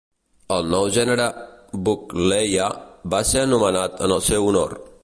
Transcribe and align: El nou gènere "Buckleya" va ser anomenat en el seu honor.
El 0.53 0.63
nou 0.73 0.87
gènere 0.95 1.27
"Buckleya" 1.89 2.71
va 3.17 3.21
ser 3.35 3.47
anomenat 3.47 4.07
en 4.09 4.19
el 4.19 4.27
seu 4.33 4.53
honor. 4.53 4.79